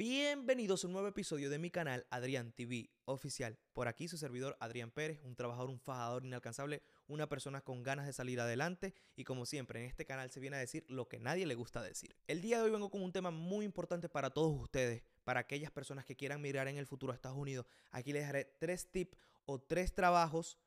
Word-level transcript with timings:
Bienvenidos 0.00 0.82
a 0.82 0.86
un 0.86 0.94
nuevo 0.94 1.08
episodio 1.08 1.50
de 1.50 1.58
mi 1.58 1.70
canal 1.70 2.06
Adrián 2.08 2.52
TV 2.52 2.88
Oficial. 3.04 3.58
Por 3.74 3.86
aquí 3.86 4.08
su 4.08 4.16
servidor 4.16 4.56
Adrián 4.58 4.90
Pérez, 4.90 5.20
un 5.24 5.36
trabajador, 5.36 5.68
un 5.68 5.78
fajador 5.78 6.24
inalcanzable, 6.24 6.82
una 7.06 7.28
persona 7.28 7.60
con 7.60 7.82
ganas 7.82 8.06
de 8.06 8.14
salir 8.14 8.40
adelante 8.40 8.94
y 9.14 9.24
como 9.24 9.44
siempre 9.44 9.78
en 9.80 9.84
este 9.84 10.06
canal 10.06 10.30
se 10.30 10.40
viene 10.40 10.56
a 10.56 10.60
decir 10.60 10.86
lo 10.88 11.06
que 11.06 11.18
nadie 11.18 11.44
le 11.44 11.54
gusta 11.54 11.82
decir. 11.82 12.16
El 12.28 12.40
día 12.40 12.56
de 12.56 12.64
hoy 12.64 12.70
vengo 12.70 12.90
con 12.90 13.02
un 13.02 13.12
tema 13.12 13.30
muy 13.30 13.66
importante 13.66 14.08
para 14.08 14.30
todos 14.30 14.58
ustedes, 14.58 15.02
para 15.22 15.40
aquellas 15.40 15.70
personas 15.70 16.06
que 16.06 16.16
quieran 16.16 16.40
mirar 16.40 16.66
en 16.68 16.78
el 16.78 16.86
futuro 16.86 17.12
a 17.12 17.14
Estados 17.14 17.36
Unidos. 17.36 17.66
Aquí 17.90 18.14
les 18.14 18.24
daré 18.24 18.46
tres 18.58 18.90
tips 18.90 19.18
o 19.44 19.60
tres 19.60 19.94
trabajos 19.94 20.58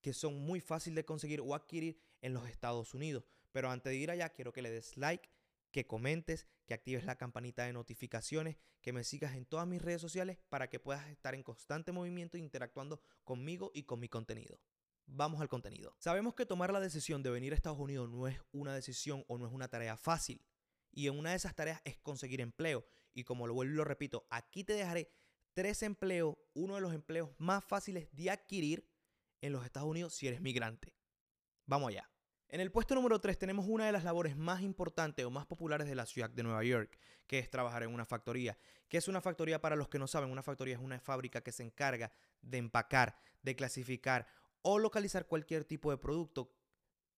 que 0.00 0.14
son 0.14 0.40
muy 0.40 0.62
fáciles 0.62 0.96
de 0.96 1.04
conseguir 1.04 1.42
o 1.42 1.54
adquirir 1.54 2.00
en 2.22 2.32
los 2.32 2.48
Estados 2.48 2.94
Unidos. 2.94 3.24
Pero 3.52 3.70
antes 3.70 3.90
de 3.90 3.98
ir 3.98 4.10
allá 4.10 4.30
quiero 4.30 4.50
que 4.50 4.62
le 4.62 4.70
des 4.70 4.96
like 4.96 5.28
que 5.72 5.86
comentes, 5.86 6.46
que 6.66 6.74
actives 6.74 7.04
la 7.04 7.16
campanita 7.16 7.64
de 7.64 7.72
notificaciones, 7.72 8.58
que 8.80 8.92
me 8.92 9.02
sigas 9.02 9.34
en 9.34 9.46
todas 9.46 9.66
mis 9.66 9.82
redes 9.82 10.00
sociales 10.00 10.38
para 10.48 10.68
que 10.68 10.78
puedas 10.78 11.08
estar 11.08 11.34
en 11.34 11.42
constante 11.42 11.90
movimiento 11.90 12.36
interactuando 12.36 13.00
conmigo 13.24 13.72
y 13.74 13.84
con 13.84 13.98
mi 13.98 14.08
contenido. 14.08 14.60
Vamos 15.06 15.40
al 15.40 15.48
contenido. 15.48 15.96
Sabemos 15.98 16.34
que 16.34 16.46
tomar 16.46 16.72
la 16.72 16.80
decisión 16.80 17.22
de 17.22 17.30
venir 17.30 17.52
a 17.52 17.56
Estados 17.56 17.78
Unidos 17.78 18.08
no 18.08 18.28
es 18.28 18.38
una 18.52 18.74
decisión 18.74 19.24
o 19.26 19.38
no 19.38 19.46
es 19.46 19.52
una 19.52 19.68
tarea 19.68 19.96
fácil. 19.96 20.44
Y 20.92 21.08
en 21.08 21.18
una 21.18 21.30
de 21.30 21.36
esas 21.36 21.54
tareas 21.54 21.80
es 21.84 21.98
conseguir 21.98 22.40
empleo. 22.40 22.86
Y 23.14 23.24
como 23.24 23.46
lo 23.46 23.54
vuelvo 23.54 23.72
y 23.72 23.76
lo 23.76 23.84
repito, 23.84 24.26
aquí 24.30 24.62
te 24.62 24.74
dejaré 24.74 25.10
tres 25.54 25.82
empleos, 25.82 26.36
uno 26.54 26.76
de 26.76 26.80
los 26.82 26.94
empleos 26.94 27.30
más 27.38 27.64
fáciles 27.64 28.08
de 28.12 28.30
adquirir 28.30 28.88
en 29.40 29.52
los 29.52 29.64
Estados 29.64 29.88
Unidos 29.88 30.14
si 30.14 30.28
eres 30.28 30.40
migrante. 30.40 30.94
Vamos 31.66 31.88
allá. 31.88 32.11
En 32.52 32.60
el 32.60 32.70
puesto 32.70 32.94
número 32.94 33.18
3 33.18 33.38
tenemos 33.38 33.64
una 33.66 33.86
de 33.86 33.92
las 33.92 34.04
labores 34.04 34.36
más 34.36 34.60
importantes 34.60 35.24
o 35.24 35.30
más 35.30 35.46
populares 35.46 35.88
de 35.88 35.94
la 35.94 36.04
ciudad 36.04 36.28
de 36.28 36.42
Nueva 36.42 36.62
York, 36.62 36.98
que 37.26 37.38
es 37.38 37.48
trabajar 37.48 37.82
en 37.82 37.94
una 37.94 38.04
factoría. 38.04 38.58
¿Qué 38.90 38.98
es 38.98 39.08
una 39.08 39.22
factoría 39.22 39.58
para 39.62 39.74
los 39.74 39.88
que 39.88 39.98
no 39.98 40.06
saben? 40.06 40.30
Una 40.30 40.42
factoría 40.42 40.74
es 40.74 40.80
una 40.82 41.00
fábrica 41.00 41.40
que 41.40 41.50
se 41.50 41.62
encarga 41.62 42.12
de 42.42 42.58
empacar, 42.58 43.16
de 43.42 43.56
clasificar 43.56 44.26
o 44.60 44.78
localizar 44.78 45.26
cualquier 45.26 45.64
tipo 45.64 45.90
de 45.90 45.96
producto. 45.96 46.52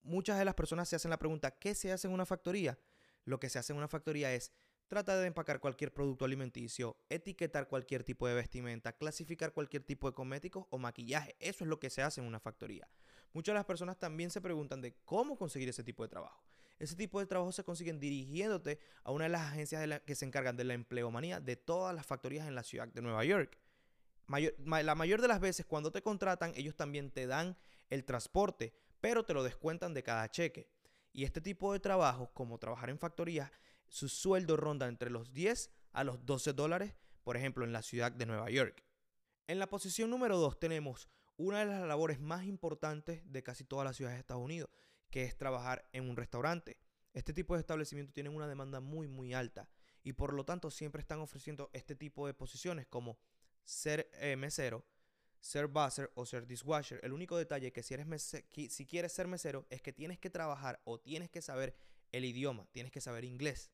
Muchas 0.03 0.39
de 0.39 0.45
las 0.45 0.55
personas 0.55 0.87
se 0.87 0.95
hacen 0.95 1.11
la 1.11 1.19
pregunta, 1.19 1.51
¿qué 1.51 1.75
se 1.75 1.91
hace 1.91 2.07
en 2.07 2.13
una 2.13 2.25
factoría? 2.25 2.79
Lo 3.25 3.37
que 3.37 3.49
se 3.49 3.59
hace 3.59 3.73
en 3.73 3.77
una 3.77 3.89
factoría 3.89 4.33
es 4.33 4.53
Trata 4.87 5.17
de 5.17 5.25
empacar 5.25 5.59
cualquier 5.59 5.91
producto 5.91 6.25
alimenticio, 6.25 6.95
etiquetar 7.09 7.67
cualquier 7.67 8.03
tipo 8.03 8.27
de 8.27 8.35
vestimenta, 8.35 8.93
clasificar 8.93 9.51
cualquier 9.51 9.83
tipo 9.83 10.07
de 10.07 10.13
cosméticos 10.13 10.67
o 10.69 10.77
maquillaje. 10.77 11.35
Eso 11.39 11.63
es 11.63 11.69
lo 11.69 11.79
que 11.79 11.89
se 11.89 12.03
hace 12.03 12.21
en 12.21 12.27
una 12.27 12.39
factoría. 12.39 12.87
Muchas 13.33 13.53
de 13.53 13.57
las 13.57 13.65
personas 13.65 13.97
también 13.97 14.29
se 14.29 14.41
preguntan 14.41 14.81
de 14.81 14.93
cómo 15.03 15.37
conseguir 15.37 15.69
ese 15.69 15.83
tipo 15.83 16.03
de 16.03 16.09
trabajo. 16.09 16.43
Ese 16.77 16.95
tipo 16.95 17.19
de 17.19 17.25
trabajo 17.25 17.51
se 17.51 17.63
consiguen 17.63 17.99
dirigiéndote 17.99 18.79
a 19.03 19.11
una 19.11 19.23
de 19.23 19.31
las 19.31 19.41
agencias 19.41 20.01
que 20.01 20.13
se 20.13 20.25
encargan 20.25 20.55
de 20.55 20.65
la 20.65 20.75
empleomanía 20.75 21.39
de 21.39 21.55
todas 21.55 21.95
las 21.95 22.05
factorías 22.05 22.47
en 22.47 22.53
la 22.53 22.63
ciudad 22.63 22.87
de 22.87 23.01
Nueva 23.01 23.25
York. 23.25 23.57
la 24.27 24.95
mayor 24.95 25.21
de 25.21 25.27
las 25.27 25.39
veces 25.39 25.65
cuando 25.65 25.91
te 25.91 26.03
contratan, 26.03 26.53
ellos 26.55 26.75
también 26.75 27.09
te 27.09 27.25
dan 27.25 27.57
el 27.89 28.05
transporte, 28.05 28.75
pero 29.01 29.25
te 29.25 29.33
lo 29.33 29.43
descuentan 29.43 29.95
de 29.95 30.03
cada 30.03 30.29
cheque. 30.29 30.69
Y 31.11 31.23
este 31.23 31.41
tipo 31.41 31.73
de 31.73 31.79
trabajos, 31.79 32.29
como 32.33 32.59
trabajar 32.59 32.89
en 32.89 32.99
factorías, 32.99 33.49
su 33.87 34.09
sueldo 34.09 34.57
ronda 34.57 34.87
entre 34.87 35.09
los 35.09 35.33
10 35.33 35.71
a 35.91 36.03
los 36.03 36.25
12 36.25 36.53
dólares, 36.53 36.95
por 37.23 37.37
ejemplo, 37.37 37.63
en 37.63 37.73
la 37.73 37.81
ciudad 37.81 38.11
de 38.11 38.25
Nueva 38.25 38.49
York. 38.49 38.83
En 39.47 39.59
la 39.59 39.67
posición 39.67 40.09
número 40.09 40.37
2 40.37 40.59
tenemos 40.59 41.09
una 41.37 41.59
de 41.59 41.65
las 41.65 41.87
labores 41.87 42.19
más 42.19 42.45
importantes 42.45 43.21
de 43.25 43.43
casi 43.43 43.63
todas 43.63 43.85
las 43.85 43.95
ciudades 43.95 44.17
de 44.17 44.21
Estados 44.21 44.43
Unidos, 44.43 44.69
que 45.09 45.23
es 45.23 45.37
trabajar 45.37 45.87
en 45.93 46.09
un 46.09 46.15
restaurante. 46.15 46.77
Este 47.13 47.33
tipo 47.33 47.53
de 47.53 47.61
establecimientos 47.61 48.13
tienen 48.13 48.35
una 48.35 48.47
demanda 48.47 48.79
muy, 48.79 49.07
muy 49.07 49.33
alta 49.33 49.69
y 50.03 50.13
por 50.13 50.33
lo 50.33 50.45
tanto 50.45 50.69
siempre 50.69 51.01
están 51.01 51.19
ofreciendo 51.19 51.69
este 51.73 51.95
tipo 51.95 52.27
de 52.27 52.33
posiciones 52.33 52.87
como 52.87 53.17
ser 53.63 54.09
eh, 54.13 54.35
mesero, 54.35 54.85
ser 55.39 55.67
buzzer 55.67 56.11
o 56.15 56.25
ser 56.25 56.45
dishwasher. 56.47 56.99
El 57.03 57.13
único 57.13 57.37
detalle 57.37 57.71
que 57.71 57.83
si, 57.83 57.95
si 58.69 58.85
quieres 58.85 59.13
ser 59.13 59.27
mesero 59.27 59.65
es 59.69 59.81
que 59.81 59.93
tienes 59.93 60.19
que 60.19 60.29
trabajar 60.29 60.81
o 60.83 60.99
tienes 60.99 61.29
que 61.29 61.41
saber 61.41 61.75
el 62.11 62.25
idioma, 62.25 62.67
tienes 62.71 62.91
que 62.91 63.01
saber 63.01 63.25
inglés. 63.25 63.71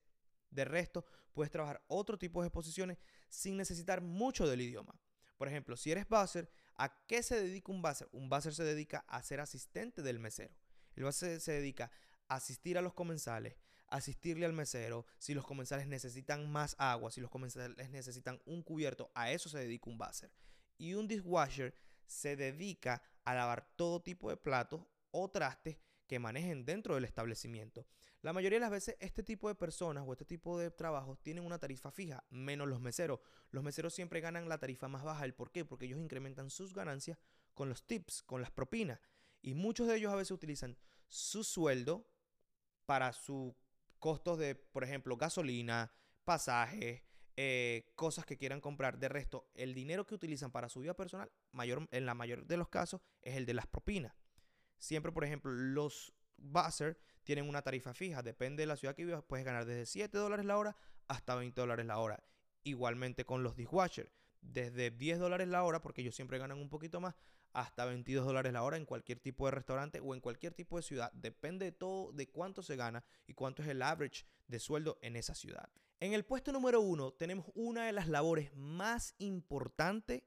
De 0.51 0.65
resto, 0.65 1.05
puedes 1.33 1.51
trabajar 1.51 1.83
otro 1.87 2.19
tipo 2.19 2.43
de 2.43 2.51
posiciones 2.51 2.99
sin 3.29 3.57
necesitar 3.57 4.01
mucho 4.01 4.47
del 4.47 4.61
idioma. 4.61 4.99
Por 5.37 5.47
ejemplo, 5.47 5.75
si 5.75 5.91
eres 5.91 6.07
buzzer, 6.07 6.51
¿a 6.75 7.05
qué 7.07 7.23
se 7.23 7.41
dedica 7.41 7.71
un 7.71 7.81
buzzer? 7.81 8.07
Un 8.11 8.29
buzzer 8.29 8.53
se 8.53 8.63
dedica 8.63 9.03
a 9.07 9.23
ser 9.23 9.39
asistente 9.39 10.03
del 10.03 10.19
mesero. 10.19 10.53
El 10.95 11.05
buzzer 11.05 11.39
se 11.39 11.53
dedica 11.53 11.89
a 12.27 12.35
asistir 12.35 12.77
a 12.77 12.81
los 12.81 12.93
comensales, 12.93 13.55
asistirle 13.87 14.45
al 14.45 14.53
mesero, 14.53 15.05
si 15.17 15.33
los 15.33 15.45
comensales 15.45 15.87
necesitan 15.87 16.51
más 16.51 16.75
agua, 16.77 17.11
si 17.11 17.21
los 17.21 17.31
comensales 17.31 17.89
necesitan 17.89 18.39
un 18.45 18.61
cubierto, 18.61 19.11
a 19.15 19.31
eso 19.31 19.49
se 19.49 19.57
dedica 19.57 19.89
un 19.89 19.97
buzzer. 19.97 20.31
Y 20.77 20.93
un 20.93 21.07
dishwasher 21.07 21.73
se 22.05 22.35
dedica 22.35 23.01
a 23.23 23.33
lavar 23.33 23.73
todo 23.75 24.01
tipo 24.01 24.29
de 24.29 24.37
platos 24.37 24.85
o 25.11 25.29
trastes 25.29 25.77
que 26.11 26.19
manejen 26.19 26.65
dentro 26.65 26.95
del 26.95 27.05
establecimiento. 27.05 27.87
La 28.21 28.33
mayoría 28.33 28.57
de 28.57 28.59
las 28.59 28.69
veces 28.69 28.97
este 28.99 29.23
tipo 29.23 29.47
de 29.47 29.55
personas 29.55 30.03
o 30.05 30.11
este 30.11 30.25
tipo 30.25 30.59
de 30.59 30.69
trabajos 30.69 31.23
tienen 31.23 31.45
una 31.45 31.57
tarifa 31.57 31.89
fija, 31.89 32.25
menos 32.29 32.67
los 32.67 32.81
meseros. 32.81 33.21
Los 33.49 33.63
meseros 33.63 33.93
siempre 33.93 34.19
ganan 34.19 34.49
la 34.49 34.57
tarifa 34.57 34.89
más 34.89 35.05
baja. 35.05 35.23
¿El 35.23 35.33
por 35.33 35.53
qué? 35.53 35.63
Porque 35.63 35.85
ellos 35.85 36.01
incrementan 36.01 36.49
sus 36.49 36.73
ganancias 36.73 37.17
con 37.53 37.69
los 37.69 37.87
tips, 37.87 38.23
con 38.23 38.41
las 38.41 38.51
propinas. 38.51 38.99
Y 39.41 39.53
muchos 39.53 39.87
de 39.87 39.95
ellos 39.95 40.11
a 40.11 40.17
veces 40.17 40.31
utilizan 40.31 40.77
su 41.07 41.45
sueldo 41.45 42.05
para 42.85 43.13
sus 43.13 43.53
costos 43.97 44.37
de, 44.37 44.55
por 44.55 44.83
ejemplo, 44.83 45.15
gasolina, 45.15 45.93
pasajes, 46.25 47.03
eh, 47.37 47.93
cosas 47.95 48.25
que 48.25 48.37
quieran 48.37 48.59
comprar. 48.59 48.99
De 48.99 49.07
resto, 49.07 49.49
el 49.53 49.73
dinero 49.73 50.05
que 50.05 50.15
utilizan 50.15 50.51
para 50.51 50.67
su 50.67 50.81
vida 50.81 50.93
personal, 50.93 51.31
mayor, 51.53 51.87
en 51.89 52.05
la 52.05 52.15
mayoría 52.15 52.43
de 52.43 52.57
los 52.57 52.67
casos, 52.67 52.99
es 53.21 53.37
el 53.37 53.45
de 53.45 53.53
las 53.53 53.67
propinas. 53.67 54.13
Siempre, 54.81 55.11
por 55.11 55.23
ejemplo, 55.23 55.51
los 55.51 56.11
buzzer 56.37 56.99
tienen 57.23 57.47
una 57.47 57.61
tarifa 57.61 57.93
fija. 57.93 58.23
Depende 58.23 58.63
de 58.63 58.67
la 58.67 58.75
ciudad 58.75 58.95
que 58.95 59.05
vivas, 59.05 59.23
puedes 59.23 59.45
ganar 59.45 59.65
desde 59.65 59.85
7 59.85 60.17
dólares 60.17 60.43
la 60.43 60.57
hora 60.57 60.75
hasta 61.07 61.35
20 61.35 61.61
dólares 61.61 61.85
la 61.85 61.99
hora. 61.99 62.23
Igualmente 62.63 63.23
con 63.23 63.43
los 63.43 63.55
dishwasher, 63.55 64.11
desde 64.41 64.89
10 64.89 65.19
dólares 65.19 65.47
la 65.47 65.63
hora, 65.63 65.83
porque 65.83 66.01
ellos 66.01 66.15
siempre 66.15 66.39
ganan 66.39 66.57
un 66.57 66.67
poquito 66.67 66.99
más, 66.99 67.13
hasta 67.53 67.85
22 67.85 68.25
dólares 68.25 68.53
la 68.53 68.63
hora 68.63 68.75
en 68.75 68.85
cualquier 68.85 69.19
tipo 69.19 69.45
de 69.45 69.51
restaurante 69.51 69.99
o 69.99 70.15
en 70.15 70.19
cualquier 70.19 70.55
tipo 70.55 70.77
de 70.77 70.83
ciudad. 70.83 71.11
Depende 71.13 71.65
de 71.65 71.71
todo 71.73 72.11
de 72.11 72.27
cuánto 72.27 72.63
se 72.63 72.75
gana 72.75 73.03
y 73.27 73.35
cuánto 73.35 73.61
es 73.61 73.67
el 73.67 73.83
average 73.83 74.25
de 74.47 74.57
sueldo 74.57 74.97
en 75.03 75.15
esa 75.15 75.35
ciudad. 75.35 75.69
En 75.99 76.13
el 76.13 76.25
puesto 76.25 76.51
número 76.51 76.81
uno 76.81 77.13
tenemos 77.13 77.45
una 77.53 77.85
de 77.85 77.91
las 77.91 78.07
labores 78.07 78.51
más 78.55 79.13
importantes 79.19 80.23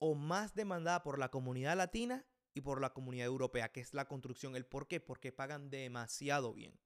o 0.00 0.16
más 0.16 0.56
demandada 0.56 1.04
por 1.04 1.20
la 1.20 1.30
comunidad 1.30 1.76
latina 1.76 2.26
y 2.54 2.60
por 2.60 2.80
la 2.80 2.92
comunidad 2.92 3.26
europea, 3.26 3.70
que 3.70 3.80
es 3.80 3.94
la 3.94 4.08
construcción. 4.08 4.56
¿El 4.56 4.66
por 4.66 4.88
qué? 4.88 5.00
Porque 5.00 5.32
pagan 5.32 5.70
demasiado 5.70 6.52
bien. 6.52 6.78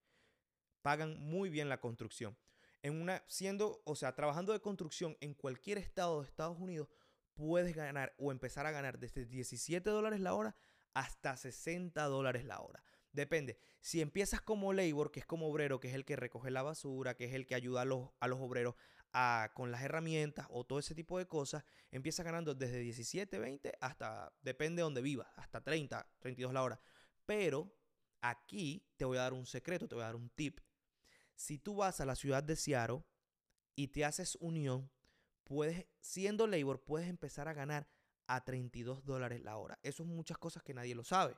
Pagan 0.83 1.19
muy 1.21 1.51
bien 1.51 1.69
la 1.69 1.81
construcción. 1.81 2.37
En 2.83 3.01
una, 3.01 3.23
siendo, 3.29 3.81
o 3.85 3.95
sea, 3.95 4.15
trabajando 4.15 4.53
de 4.53 4.61
construcción 4.61 5.17
en 5.21 5.35
cualquier 5.35 5.79
estado 5.79 6.21
de 6.21 6.27
Estados 6.27 6.59
Unidos, 6.59 6.89
puedes 7.35 7.75
ganar 7.75 8.15
o 8.19 8.33
empezar 8.33 8.67
a 8.67 8.73
ganar 8.73 8.99
desde 8.99 9.25
17 9.25 9.89
dólares 9.89 10.21
la 10.21 10.35
hora 10.35 10.57
hasta 10.95 11.37
60 11.37 12.03
dólares 12.05 12.45
la 12.45 12.61
hora. 12.61 12.83
Depende. 13.13 13.59
Si 13.81 14.01
empiezas 14.01 14.41
como 14.41 14.73
labor, 14.73 15.11
que 15.11 15.21
es 15.21 15.27
como 15.27 15.47
obrero, 15.49 15.81
que 15.81 15.89
es 15.89 15.95
el 15.95 16.05
que 16.05 16.17
recoge 16.17 16.51
la 16.51 16.63
basura, 16.63 17.15
que 17.15 17.27
es 17.27 17.35
el 17.35 17.47
que 17.47 17.55
ayuda 17.55 17.83
a 17.83 17.85
los, 17.85 18.11
a 18.21 18.29
los 18.29 18.41
obreros 18.41 18.75
con 19.55 19.71
las 19.71 19.83
herramientas 19.83 20.47
o 20.51 20.65
todo 20.65 20.79
ese 20.79 20.95
tipo 20.95 21.19
de 21.19 21.27
cosas, 21.27 21.65
empiezas 21.91 22.25
ganando 22.25 22.55
desde 22.55 22.79
17, 22.79 23.39
20 23.39 23.73
hasta, 23.81 24.33
depende 24.43 24.81
de 24.81 24.85
donde 24.85 25.03
vivas, 25.03 25.29
hasta 25.37 25.63
30, 25.63 26.07
32 26.19 26.53
la 26.53 26.63
hora. 26.63 26.81
Pero 27.27 27.75
aquí 28.21 28.87
te 28.97 29.05
voy 29.05 29.19
a 29.19 29.23
dar 29.23 29.35
un 29.35 29.47
secreto, 29.47 29.89
te 29.89 29.95
voy 29.95 30.03
a 30.03 30.07
dar 30.07 30.17
un 30.17 30.31
tip. 30.31 30.61
Si 31.35 31.59
tú 31.59 31.77
vas 31.77 32.01
a 32.01 32.07
la 32.07 32.15
ciudad 32.15 32.43
de 32.43 32.57
Seattle 32.57 33.05
y 33.75 33.89
te 33.89 34.05
haces 34.05 34.37
unión, 34.41 34.91
puedes, 35.45 35.87
siendo 36.01 36.47
labor, 36.47 36.83
puedes 36.83 37.09
empezar 37.09 37.49
a 37.49 37.53
ganar 37.53 37.87
a 38.27 38.45
32 38.45 39.05
dólares 39.05 39.43
la 39.43 39.57
hora. 39.57 39.79
Eso 39.83 40.03
es 40.05 40.09
muchas 40.09 40.39
cosas 40.39 40.63
que 40.63 40.73
nadie 40.75 40.95
lo 40.95 41.05
sabe. 41.05 41.37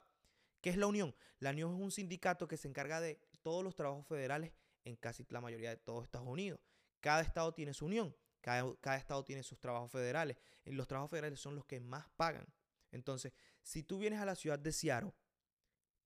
¿Qué 0.60 0.70
es 0.70 0.76
la 0.76 0.86
unión? 0.86 1.14
La 1.40 1.50
unión 1.50 1.74
es 1.74 1.80
un 1.80 1.90
sindicato 1.90 2.46
que 2.46 2.56
se 2.56 2.68
encarga 2.68 3.00
de 3.00 3.18
todos 3.42 3.64
los 3.64 3.74
trabajos 3.74 4.06
federales 4.06 4.52
en 4.84 4.96
casi 4.96 5.26
la 5.28 5.40
mayoría 5.40 5.70
de 5.70 5.76
todos 5.76 6.04
Estados 6.04 6.28
Unidos. 6.28 6.60
Cada 7.04 7.20
estado 7.20 7.52
tiene 7.52 7.74
su 7.74 7.84
unión, 7.84 8.16
cada, 8.40 8.96
estado 8.96 9.22
tiene 9.26 9.42
sus 9.42 9.60
trabajos 9.60 9.90
federales. 9.90 10.38
Y 10.64 10.70
los 10.70 10.88
trabajos 10.88 11.10
federales 11.10 11.38
son 11.38 11.54
los 11.54 11.66
que 11.66 11.78
más 11.78 12.08
pagan. 12.16 12.46
Entonces, 12.92 13.34
si 13.62 13.82
tú 13.82 13.98
vienes 13.98 14.20
a 14.20 14.24
la 14.24 14.34
ciudad 14.34 14.58
de 14.58 14.72
Seattle 14.72 15.12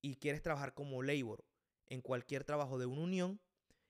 y 0.03 0.17
quieres 0.17 0.43
trabajar 0.43 0.75
como 0.75 1.05
labor 1.05 1.45
en 1.87 2.03
cualquier 2.03 2.43
trabajo 2.43 2.81
de 2.81 2.87
una 2.87 3.03
unión, 3.03 3.41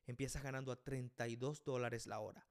empiezas 0.05 0.43
ganando 0.43 0.71
a 0.71 0.77
32 0.77 1.65
dólares 1.65 2.07
la 2.07 2.21
hora. 2.21 2.47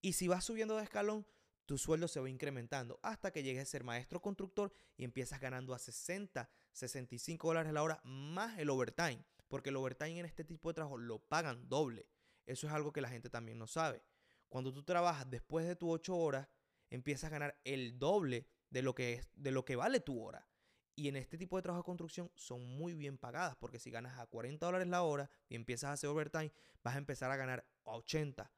Y 0.00 0.14
si 0.14 0.26
vas 0.26 0.42
subiendo 0.42 0.78
de 0.78 0.84
escalón, 0.84 1.26
tu 1.66 1.76
sueldo 1.76 2.08
se 2.08 2.18
va 2.18 2.30
incrementando 2.30 2.98
hasta 3.02 3.30
que 3.30 3.42
llegues 3.42 3.64
a 3.64 3.70
ser 3.70 3.84
maestro 3.84 4.22
constructor 4.22 4.72
y 4.96 5.04
empiezas 5.04 5.38
ganando 5.38 5.74
a 5.74 5.78
60, 5.78 6.48
65 6.72 7.46
dólares 7.46 7.74
la 7.74 7.82
hora 7.82 8.00
más 8.04 8.58
el 8.58 8.70
overtime. 8.70 9.22
Porque 9.48 9.68
el 9.68 9.76
overtime 9.76 10.20
en 10.20 10.24
este 10.24 10.44
tipo 10.44 10.70
de 10.70 10.76
trabajo 10.76 10.96
lo 10.96 11.18
pagan 11.18 11.68
doble. 11.68 12.08
Eso 12.48 12.66
es 12.66 12.72
algo 12.72 12.92
que 12.92 13.00
la 13.00 13.10
gente 13.10 13.28
también 13.28 13.58
no 13.58 13.66
sabe. 13.66 14.02
Cuando 14.48 14.72
tú 14.72 14.82
trabajas 14.82 15.28
después 15.28 15.66
de 15.66 15.76
tus 15.76 15.90
8 15.90 16.16
horas, 16.16 16.48
empiezas 16.88 17.24
a 17.24 17.30
ganar 17.30 17.60
el 17.64 17.98
doble 17.98 18.46
de 18.70 18.82
lo 18.82 18.94
que, 18.94 19.14
es, 19.14 19.28
de 19.34 19.50
lo 19.50 19.64
que 19.64 19.76
vale 19.76 20.00
tu 20.00 20.20
hora. 20.22 20.48
Y 20.96 21.08
en 21.08 21.16
este 21.16 21.36
tipo 21.36 21.56
de 21.56 21.62
trabajo 21.62 21.82
de 21.82 21.86
construcción 21.86 22.32
son 22.34 22.64
muy 22.64 22.94
bien 22.94 23.18
pagadas, 23.18 23.54
porque 23.56 23.78
si 23.78 23.90
ganas 23.90 24.18
a 24.18 24.26
40 24.26 24.64
dólares 24.64 24.88
la 24.88 25.02
hora 25.02 25.30
y 25.48 25.54
empiezas 25.54 25.90
a 25.90 25.92
hacer 25.92 26.08
overtime, 26.08 26.50
vas 26.82 26.94
a 26.94 26.98
empezar 26.98 27.30
a 27.30 27.36
ganar 27.36 27.66
a 27.84 27.90
80 27.92 28.50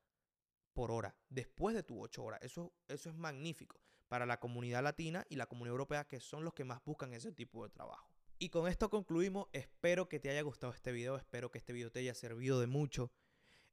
por 0.73 0.93
hora 0.93 1.17
después 1.29 1.75
de 1.75 1.83
tus 1.83 1.99
8 2.01 2.23
horas. 2.23 2.41
Eso, 2.43 2.73
eso 2.89 3.11
es 3.11 3.17
magnífico 3.17 3.81
para 4.07 4.25
la 4.25 4.39
comunidad 4.39 4.85
latina 4.85 5.27
y 5.29 5.37
la 5.37 5.47
comunidad 5.47 5.73
europea, 5.73 6.07
que 6.07 6.21
son 6.21 6.45
los 6.45 6.55
que 6.55 6.65
más 6.65 6.83
buscan 6.85 7.13
ese 7.13 7.33
tipo 7.33 7.65
de 7.65 7.71
trabajo. 7.71 8.09
Y 8.39 8.49
con 8.49 8.69
esto 8.69 8.89
concluimos. 8.89 9.49
Espero 9.53 10.09
que 10.09 10.19
te 10.19 10.31
haya 10.31 10.41
gustado 10.41 10.73
este 10.73 10.93
video. 10.93 11.17
Espero 11.17 11.51
que 11.51 11.59
este 11.59 11.75
video 11.75 11.93
te 11.93 12.01
haya 12.01 12.15
servido 12.15 12.59
de 12.59 12.67
mucho. 12.67 13.13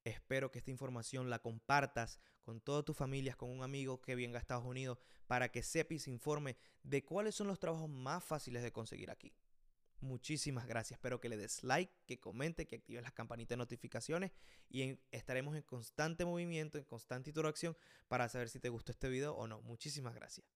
Espero 0.08 0.52
que 0.52 0.60
esta 0.60 0.72
información 0.72 1.30
la 1.30 1.40
compartas 1.40 2.22
con 2.42 2.62
todas 2.62 2.86
tus 2.86 2.96
familias, 2.96 3.36
con 3.36 3.50
un 3.50 3.62
amigo 3.62 4.02
que 4.02 4.16
venga 4.16 4.38
a 4.38 4.42
Estados 4.42 4.64
Unidos, 4.64 5.00
para 5.28 5.52
que 5.52 5.64
sepa 5.64 5.96
y 5.96 6.00
se 6.00 6.12
informe 6.12 6.56
de 6.84 7.04
cuáles 7.04 7.36
son 7.36 7.48
los 7.48 7.60
trabajos 7.60 7.90
más 7.90 8.24
fáciles 8.24 8.64
de 8.64 8.72
conseguir 8.72 9.12
aquí. 9.12 9.34
Muchísimas 10.00 10.66
gracias. 10.66 10.98
Espero 10.98 11.20
que 11.20 11.28
le 11.28 11.36
des 11.36 11.62
like, 11.62 11.92
que 12.06 12.22
comente, 12.22 12.68
que 12.68 12.78
actives 12.78 13.04
las 13.04 13.12
campanitas 13.12 13.50
de 13.50 13.58
notificaciones 13.58 14.32
y 14.70 14.98
estaremos 15.12 15.58
en 15.58 15.64
constante 15.64 16.24
movimiento, 16.24 16.78
en 16.78 16.86
constante 16.86 17.30
interacción 17.30 17.76
para 18.08 18.30
saber 18.30 18.48
si 18.48 18.62
te 18.62 18.70
gustó 18.70 18.94
este 18.94 19.10
video 19.10 19.36
o 19.36 19.46
no. 19.46 19.60
Muchísimas 19.64 20.16
gracias. 20.16 20.48